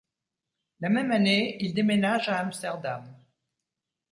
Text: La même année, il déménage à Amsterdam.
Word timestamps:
La 0.79 0.89
même 0.89 1.11
année, 1.11 1.63
il 1.63 1.75
déménage 1.75 2.27
à 2.27 2.39
Amsterdam. 2.39 3.03